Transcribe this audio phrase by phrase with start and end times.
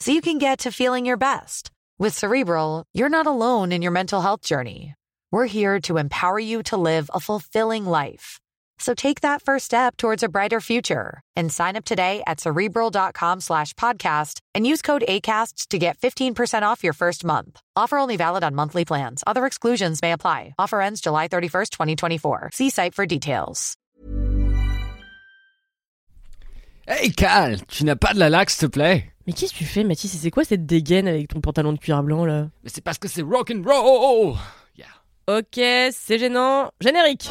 [0.00, 1.70] so you can get to feeling your best.
[1.98, 4.94] With Cerebral, you're not alone in your mental health journey.
[5.32, 8.38] We're here to empower you to live a fulfilling life.
[8.78, 13.40] So take that first step towards a brighter future and sign up today at cerebral.com
[13.40, 17.60] slash podcast and use code ACasts to get 15% off your first month.
[17.74, 19.24] Offer only valid on monthly plans.
[19.26, 20.54] Other exclusions may apply.
[20.58, 22.50] Offer ends July 31st, 2024.
[22.52, 23.76] See site for details.
[26.86, 29.66] Hey Cal, tu n'as pas de la laque s'il te plaît Mais qu'est-ce que tu
[29.66, 30.16] fais, Mathis?
[30.18, 32.48] C'est quoi cette dégaine avec ton pantalon de cuir blanc là?
[32.64, 34.36] Mais c'est parce que c'est rock and roll
[34.78, 34.86] yeah.
[35.26, 36.70] Ok, c'est gênant.
[36.80, 37.28] Générique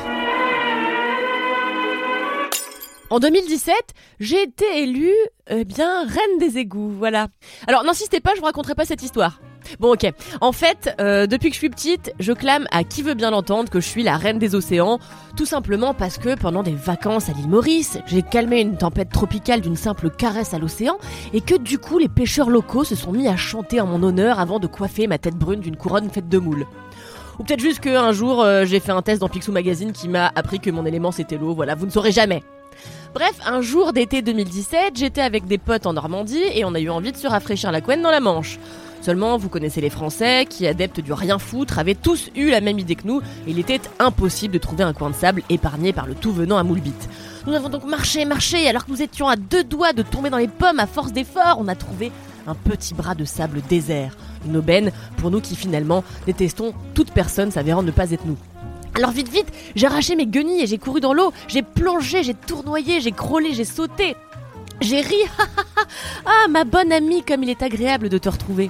[3.10, 3.74] En 2017,
[4.20, 5.10] j'ai été élue,
[5.50, 7.30] eh bien, reine des égouts, voilà.
[7.66, 9.40] Alors n'insistez pas, je vous raconterai pas cette histoire.
[9.80, 10.12] Bon ok,
[10.42, 13.70] en fait, euh, depuis que je suis petite, je clame à qui veut bien l'entendre
[13.70, 14.98] que je suis la reine des océans,
[15.36, 19.62] tout simplement parce que pendant des vacances à l'île Maurice, j'ai calmé une tempête tropicale
[19.62, 20.98] d'une simple caresse à l'océan,
[21.32, 24.40] et que du coup les pêcheurs locaux se sont mis à chanter en mon honneur
[24.40, 26.66] avant de coiffer ma tête brune d'une couronne faite de moules.
[27.38, 30.32] Ou peut-être juste qu'un jour euh, j'ai fait un test dans Picsou Magazine qui m'a
[30.34, 32.42] appris que mon élément c'était l'eau, voilà, vous ne saurez jamais.
[33.14, 36.90] Bref, un jour d'été 2017, j'étais avec des potes en Normandie et on a eu
[36.90, 38.58] envie de se rafraîchir la couenne dans la Manche.
[39.02, 42.80] Seulement, vous connaissez les Français, qui adeptes du rien foutre, avaient tous eu la même
[42.80, 46.08] idée que nous, et il était impossible de trouver un coin de sable épargné par
[46.08, 46.94] le tout venant à Moulbit.
[47.46, 50.38] Nous avons donc marché, marché, alors que nous étions à deux doigts de tomber dans
[50.38, 52.12] les pommes à force d'efforts, on a trouvé
[52.48, 54.18] un petit bras de sable désert.
[54.46, 58.38] Une aubaine pour nous qui finalement détestons toute personne s'avérant ne pas être nous.
[58.96, 62.34] Alors vite vite, j'ai arraché mes guenilles et j'ai couru dans l'eau, j'ai plongé, j'ai
[62.34, 64.16] tournoyé, j'ai crawlé, j'ai sauté.
[64.82, 65.18] J'ai ri,
[66.26, 68.70] ah ma bonne amie, comme il est agréable de te retrouver.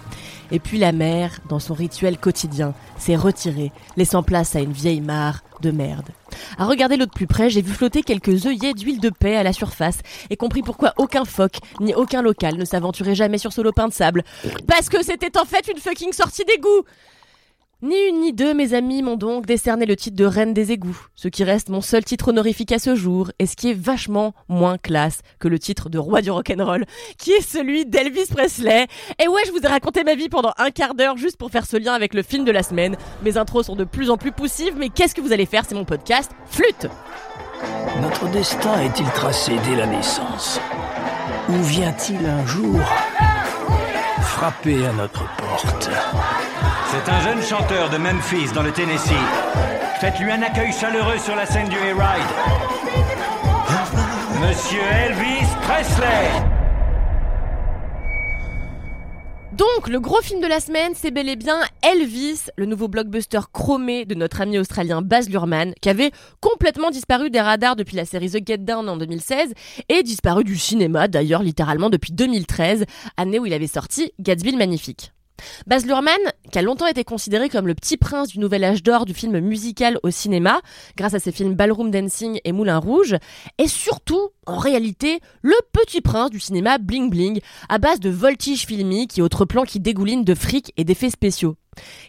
[0.52, 5.02] Et puis la mer, dans son rituel quotidien, s'est retirée, laissant place à une vieille
[5.02, 6.10] mare de merde.
[6.58, 9.44] À regarder l'eau de plus près, j'ai vu flotter quelques œillets d'huile de paix à
[9.44, 10.00] la surface
[10.30, 13.94] et compris pourquoi aucun phoque ni aucun local ne s'aventurait jamais sur ce lopin de
[13.94, 14.24] sable.
[14.68, 16.84] Parce que c'était en fait une fucking sortie d'égout
[17.84, 21.00] ni une ni deux, mes amis m'ont donc décerné le titre de reine des égouts,
[21.14, 24.34] ce qui reste mon seul titre honorifique à ce jour, et ce qui est vachement
[24.50, 26.86] moins classe que le titre de roi du rock'n'roll,
[27.20, 28.88] qui est celui d'Elvis Presley.
[29.24, 31.68] Et ouais, je vous ai raconté ma vie pendant un quart d'heure juste pour faire
[31.68, 32.98] ce lien avec le film de la semaine.
[33.24, 35.64] Mes intros sont de plus en plus poussives, mais qu'est-ce que vous allez faire?
[35.68, 36.88] C'est mon podcast Flûte
[38.02, 40.60] Notre destin est-il tracé dès la naissance?
[41.50, 42.80] Ou vient-il un jour
[44.38, 45.90] frapper à notre porte
[46.92, 49.12] C'est un jeune chanteur de Memphis dans le Tennessee.
[50.00, 52.34] Faites-lui un accueil chaleureux sur la scène du Hayride.
[54.40, 56.57] Monsieur Elvis Presley.
[59.58, 63.40] Donc, le gros film de la semaine, c'est bel et bien Elvis, le nouveau blockbuster
[63.52, 68.06] chromé de notre ami australien Baz Luhrmann, qui avait complètement disparu des radars depuis la
[68.06, 69.54] série The Get Down en 2016
[69.90, 72.86] et disparu du cinéma d'ailleurs littéralement depuis 2013,
[73.18, 75.12] année où il avait sorti Gatsby le Magnifique.
[75.66, 76.20] Baz Luhrmann,
[76.52, 79.40] qui a longtemps été considéré comme le petit prince du nouvel âge d'or du film
[79.40, 80.62] musical au cinéma,
[80.96, 83.16] grâce à ses films Ballroom Dancing et Moulin Rouge,
[83.58, 87.40] est surtout, en réalité, le petit prince du cinéma bling bling,
[87.70, 91.56] à base de voltiges filmiques et autres plans qui dégoulinent de fric et d'effets spéciaux.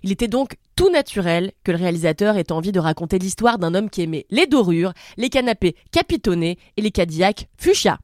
[0.02, 3.90] Il était donc tout naturel que le réalisateur ait envie de raconter l'histoire d'un homme
[3.90, 7.98] qui aimait les dorures, les canapés capitonnés et les Cadillacs fuchsia.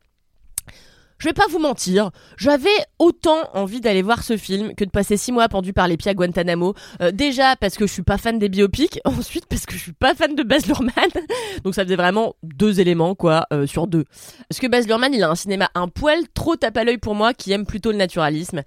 [1.25, 2.69] Je vais pas vous mentir, j'avais
[2.99, 6.11] autant envie d'aller voir ce film que de passer six mois pendu par les pieds
[6.11, 6.75] à Guantanamo.
[7.01, 9.95] Euh, déjà parce que je suis pas fan des biopics, ensuite parce que je suis
[9.95, 10.93] pas fan de Baz Luhrmann.
[11.65, 14.05] Donc ça faisait vraiment deux éléments quoi euh, sur deux.
[14.51, 17.15] Parce que Baz Luhrmann, il a un cinéma un poil trop tape à l'œil pour
[17.15, 18.61] moi qui aime plutôt le naturalisme.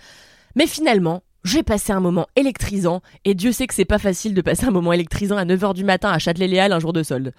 [0.55, 4.41] Mais finalement, j'ai passé un moment électrisant, et Dieu sait que c'est pas facile de
[4.41, 7.31] passer un moment électrisant à 9h du matin à Châtelet-Léal un jour de solde.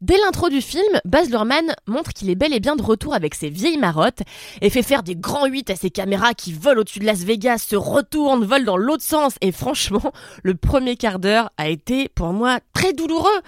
[0.00, 3.34] Dès l'intro du film, Baz Luhrmann montre qu'il est bel et bien de retour avec
[3.34, 4.22] ses vieilles marottes,
[4.60, 7.58] et fait faire des grands 8 à ses caméras qui volent au-dessus de Las Vegas,
[7.58, 10.12] se retournent, volent dans l'autre sens, et franchement,
[10.44, 13.40] le premier quart d'heure a été, pour moi, très douloureux,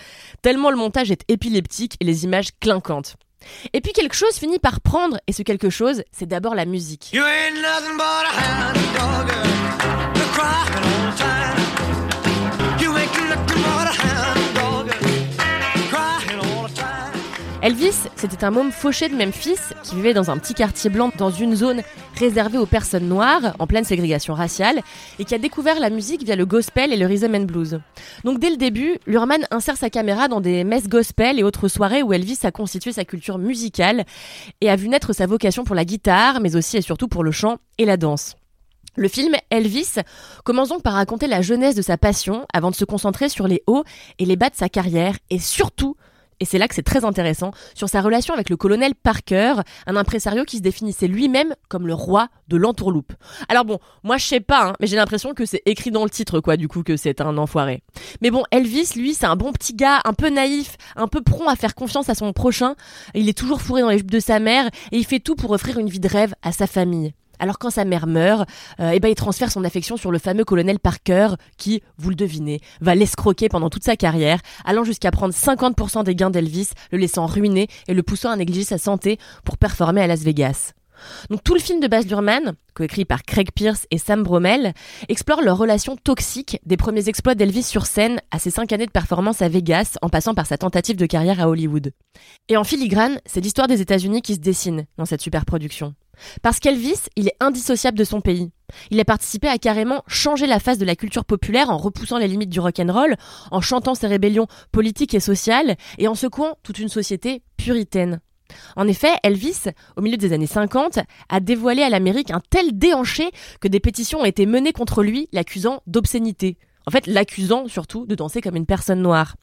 [0.43, 3.15] tellement le montage est épileptique et les images clinquantes.
[3.73, 7.13] Et puis quelque chose finit par prendre, et ce quelque chose, c'est d'abord la musique.
[7.13, 7.61] You ain't
[17.63, 21.31] Elvis, c'était un môme fauché de Memphis qui vivait dans un petit quartier blanc dans
[21.31, 21.83] une zone
[22.19, 24.81] réservée aux personnes noires, en pleine ségrégation raciale,
[25.19, 27.79] et qui a découvert la musique via le gospel et le rhythm and blues.
[28.25, 32.03] Donc dès le début, Lurman insère sa caméra dans des messes gospel et autres soirées
[32.03, 34.05] où Elvis a constitué sa culture musicale
[34.63, 37.31] et a vu naître sa vocation pour la guitare, mais aussi et surtout pour le
[37.31, 38.37] chant et la danse.
[38.97, 39.95] Le film Elvis
[40.45, 43.63] commence donc par raconter la jeunesse de sa passion avant de se concentrer sur les
[43.67, 43.85] hauts
[44.19, 45.97] et les bas de sa carrière et surtout
[46.41, 49.57] et c'est là que c'est très intéressant, sur sa relation avec le colonel Parker,
[49.87, 53.13] un impresario qui se définissait lui-même comme le roi de l'entourloupe.
[53.49, 56.11] Alors bon, moi je sais pas, hein, mais j'ai l'impression que c'est écrit dans le
[56.11, 57.83] titre, quoi, du coup, que c'est un enfoiré.
[58.23, 61.49] Mais bon, Elvis, lui, c'est un bon petit gars, un peu naïf, un peu prompt
[61.49, 62.75] à faire confiance à son prochain.
[63.15, 65.51] Il est toujours fourré dans les jupes de sa mère, et il fait tout pour
[65.51, 67.13] offrir une vie de rêve à sa famille.
[67.41, 68.49] Alors quand sa mère meurt,
[68.79, 72.15] euh, eh ben il transfère son affection sur le fameux colonel Parker qui, vous le
[72.15, 76.99] devinez, va l'escroquer pendant toute sa carrière, allant jusqu'à prendre 50% des gains d'Elvis, le
[76.99, 80.75] laissant ruiner et le poussant à négliger sa santé pour performer à Las Vegas.
[81.31, 84.73] Donc tout le film de Baz Luhrmann, coécrit par Craig Pierce et Sam Bromell,
[85.09, 88.91] explore leur relation toxique des premiers exploits d'Elvis sur scène à ses cinq années de
[88.91, 91.93] performance à Vegas, en passant par sa tentative de carrière à Hollywood.
[92.49, 95.95] Et en filigrane, c'est l'histoire des États-Unis qui se dessine dans cette super production.
[96.43, 98.51] Parce qu'Elvis, il est indissociable de son pays.
[98.91, 102.29] Il a participé à carrément changer la face de la culture populaire en repoussant les
[102.29, 103.17] limites du rock'n'roll,
[103.51, 108.21] en chantant ses rébellions politiques et sociales, et en secouant toute une société puritaine.
[108.77, 109.65] En effet, Elvis,
[109.97, 113.31] au milieu des années 50, a dévoilé à l'Amérique un tel déhanché
[113.61, 116.59] que des pétitions ont été menées contre lui, l'accusant d'obscénité.
[116.87, 119.37] En fait, l'accusant surtout de danser comme une personne noire.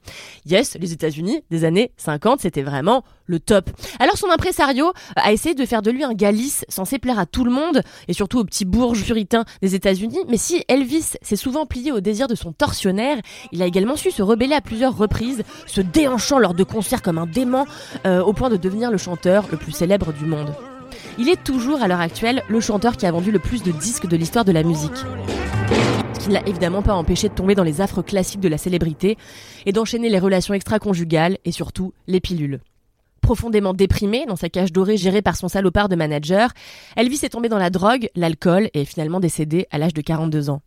[0.46, 3.70] Yes, les États-Unis des années 50, c'était vraiment le top.
[4.00, 7.44] Alors son impresario a essayé de faire de lui un galice censé plaire à tout
[7.44, 10.20] le monde et surtout aux petits bourges puritains des États-Unis.
[10.30, 13.18] Mais si Elvis s'est souvent plié au désir de son tortionnaire,
[13.52, 17.18] il a également su se rebeller à plusieurs reprises, se déhanchant lors de concerts comme
[17.18, 17.66] un dément,
[18.06, 20.54] euh, au point de devenir le chanteur le plus célèbre du monde.
[21.20, 24.08] Il est toujours à l'heure actuelle le chanteur qui a vendu le plus de disques
[24.08, 25.04] de l'histoire de la musique
[26.28, 29.18] qui ne évidemment pas empêché de tomber dans les affres classiques de la célébrité
[29.66, 32.60] et d'enchaîner les relations extra-conjugales et surtout les pilules.
[33.22, 36.52] Profondément déprimé dans sa cage dorée gérée par son salopard de manager,
[36.98, 40.50] Elvis est tombé dans la drogue, l'alcool et est finalement décédé à l'âge de 42
[40.50, 40.62] ans.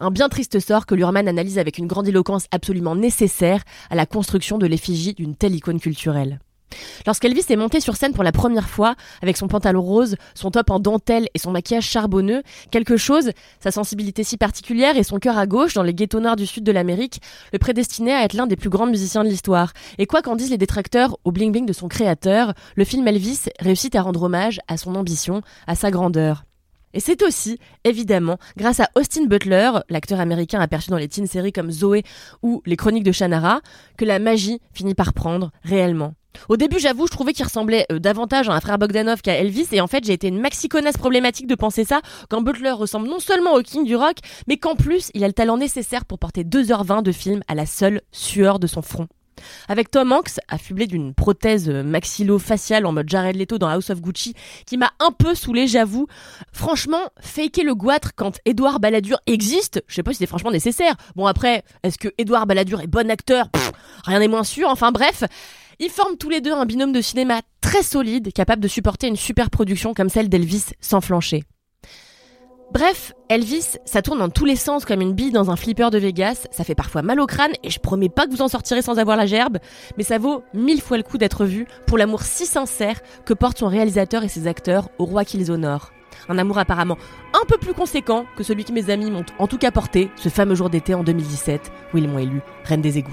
[0.00, 4.56] Un bien triste sort que Lurman analyse avec une grandiloquence absolument nécessaire à la construction
[4.56, 6.40] de l'effigie d'une telle icône culturelle.
[7.06, 10.70] Lorsqu'Elvis est monté sur scène pour la première fois, avec son pantalon rose, son top
[10.70, 13.30] en dentelle et son maquillage charbonneux, quelque chose,
[13.60, 16.64] sa sensibilité si particulière et son cœur à gauche dans les ghettos noirs du sud
[16.64, 17.20] de l'Amérique,
[17.52, 19.72] le prédestinait à être l'un des plus grands musiciens de l'histoire.
[19.98, 23.94] Et quoi qu'en disent les détracteurs au bling-bling de son créateur, le film Elvis réussit
[23.94, 26.44] à rendre hommage à son ambition, à sa grandeur.
[26.94, 31.52] Et c'est aussi, évidemment, grâce à Austin Butler, l'acteur américain aperçu dans les teen séries
[31.52, 32.02] comme Zoé
[32.42, 33.60] ou Les Chroniques de Shannara,
[33.96, 36.14] que la magie finit par prendre réellement.
[36.48, 39.68] Au début, j'avoue, je trouvais qu'il ressemblait euh, davantage à un frère Bogdanov qu'à Elvis,
[39.72, 43.20] et en fait, j'ai été une maxiconasse problématique de penser ça, quand Butler ressemble non
[43.20, 46.44] seulement au king du rock, mais qu'en plus, il a le talent nécessaire pour porter
[46.44, 49.08] 2h20 de film à la seule sueur de son front.
[49.68, 54.00] Avec Tom Hanks, affublé d'une prothèse euh, maxillo-faciale en mode Jared Leto dans House of
[54.00, 54.34] Gucci,
[54.66, 56.06] qui m'a un peu saoulé, j'avoue.
[56.52, 60.94] Franchement, faker le goitre quand Edouard Balladur existe, je sais pas si c'est franchement nécessaire.
[61.16, 63.48] Bon après, est-ce que Edouard Balladur est bon acteur?
[64.04, 65.24] Rien n'est moins sûr, enfin bref.
[65.78, 69.16] Ils forment tous les deux un binôme de cinéma très solide, capable de supporter une
[69.16, 71.44] super production comme celle d'Elvis sans flancher.
[72.72, 75.98] Bref, Elvis, ça tourne dans tous les sens comme une bille dans un flipper de
[75.98, 78.80] Vegas, ça fait parfois mal au crâne et je promets pas que vous en sortirez
[78.80, 79.58] sans avoir la gerbe,
[79.98, 83.58] mais ça vaut mille fois le coup d'être vu pour l'amour si sincère que portent
[83.58, 85.92] son réalisateur et ses acteurs au roi qui les honore.
[86.30, 86.96] Un amour apparemment
[87.34, 90.30] un peu plus conséquent que celui que mes amis m'ont en tout cas porté ce
[90.30, 93.12] fameux jour d'été en 2017 où ils m'ont élu reine des égouts.